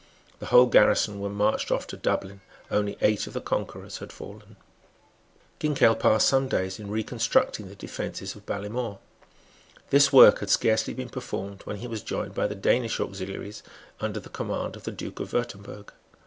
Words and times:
The 0.39 0.47
whole 0.47 0.65
garrison 0.65 1.19
were 1.19 1.29
marched 1.29 1.69
off 1.69 1.85
to 1.85 1.95
Dublin. 1.95 2.41
Only 2.71 2.97
eight 3.01 3.27
of 3.27 3.33
the 3.33 3.39
conquerors 3.39 3.99
had 3.99 4.11
fallen. 4.11 4.55
Ginkell 5.59 5.93
passed 5.93 6.27
some 6.27 6.47
days 6.47 6.79
in 6.79 6.89
reconstructing 6.89 7.67
the 7.67 7.75
defences 7.75 8.33
of 8.33 8.47
Ballymore. 8.47 8.97
This 9.91 10.11
work 10.11 10.39
had 10.39 10.49
scarcely 10.49 10.95
been 10.95 11.09
performed 11.09 11.61
when 11.65 11.75
he 11.75 11.87
was 11.87 12.01
joined 12.01 12.33
by 12.33 12.47
the 12.47 12.55
Danish 12.55 12.99
auxiliaries 12.99 13.61
under 13.99 14.19
the 14.19 14.29
command 14.29 14.75
of 14.75 14.85
the 14.85 14.91
Duke 14.91 15.19
of 15.19 15.33
Wirtemberg. 15.33 15.93